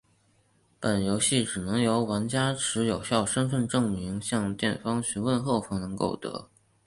[0.79, 6.49] 本游戏只能由玩家持有效身份证明向店员询问后方能购得。